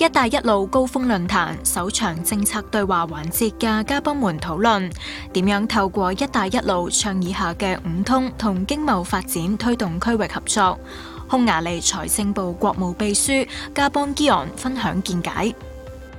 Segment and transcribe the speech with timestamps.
[0.00, 4.90] 一带一路高峰论坛首场政策对话环节嘅嘉宾们讨论
[5.30, 10.80] 点样透过一带一路倡议下嘅五通同经贸发展推动区域合作。
[11.30, 13.30] 匈牙利财政部国务秘书
[13.74, 15.54] 加邦基昂分享见解。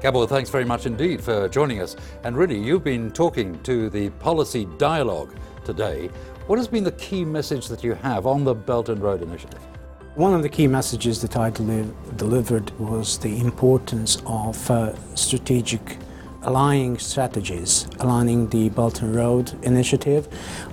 [0.00, 1.96] Gabor, thanks very much indeed for joining us.
[2.24, 5.28] And really, you've been talking to the policy dialogue
[5.66, 6.08] today.
[6.46, 9.75] What has been the key message that you have on the Belt and Road Initiative?
[10.16, 15.98] One of the key messages that I deli- delivered was the importance of uh, strategic
[16.40, 20.26] aligning strategies, aligning the Belt and Road Initiative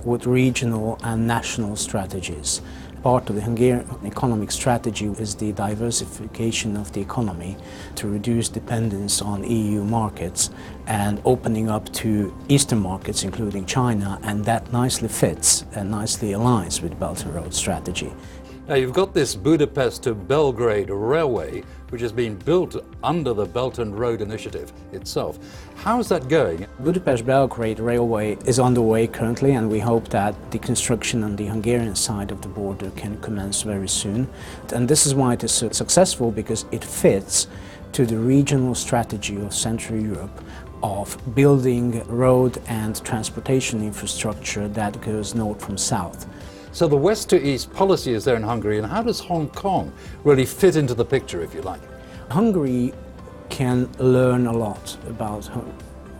[0.06, 2.62] with regional and national strategies.
[3.02, 7.58] Part of the Hungarian economic strategy is the diversification of the economy
[7.96, 10.52] to reduce dependence on EU markets
[10.88, 16.82] and opening up to Eastern markets, including China, and that nicely fits and nicely aligns
[16.82, 18.14] with Belt and Road strategy.
[18.66, 23.78] Now, you've got this Budapest to Belgrade railway, which has been built under the Belt
[23.80, 25.38] and Road Initiative itself.
[25.76, 26.66] How's that going?
[26.80, 31.94] Budapest Belgrade Railway is underway currently, and we hope that the construction on the Hungarian
[31.94, 34.30] side of the border can commence very soon.
[34.74, 37.48] And this is why it is so successful because it fits
[37.92, 40.42] to the regional strategy of Central Europe
[40.82, 46.28] of building road and transportation infrastructure that goes north from south.
[46.74, 49.94] So, the west to east policy is there in Hungary, and how does Hong Kong
[50.24, 51.80] really fit into the picture, if you like?
[52.32, 52.96] Hungary
[53.50, 55.48] can learn a lot about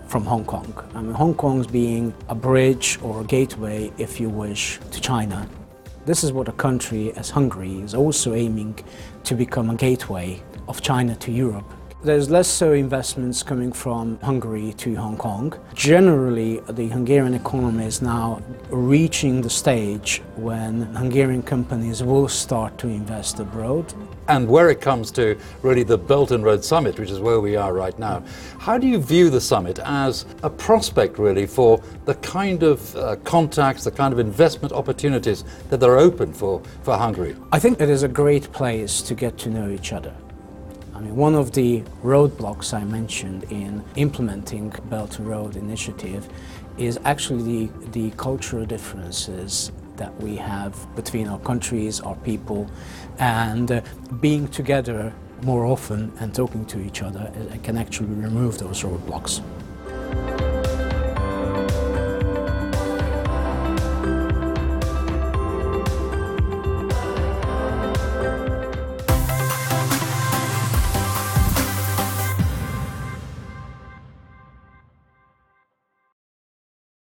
[0.08, 0.72] from Hong Kong.
[0.94, 5.50] I mean, Hong Kong's being a bridge or a gateway, if you wish, to China.
[6.06, 8.78] This is what a country as Hungary is also aiming
[9.24, 11.66] to become a gateway of China to Europe.
[12.04, 15.58] There's less so investments coming from Hungary to Hong Kong.
[15.74, 22.90] Generally, the Hungarian economy is now reaching the stage when Hungarian companies will start to
[22.90, 23.94] invest abroad.
[24.28, 27.56] And where it comes to really the Belt and Road Summit, which is where we
[27.56, 28.22] are right now,
[28.58, 33.16] how do you view the summit as a prospect really for the kind of uh,
[33.24, 37.34] contacts, the kind of investment opportunities that are open for, for Hungary?
[37.54, 40.14] I think it is a great place to get to know each other.
[40.96, 46.30] I mean, one of the roadblocks I mentioned in implementing Belt and Road Initiative
[46.78, 52.70] is actually the, the cultural differences that we have between our countries, our people,
[53.18, 53.82] and uh,
[54.22, 59.42] being together more often and talking to each other uh, can actually remove those roadblocks.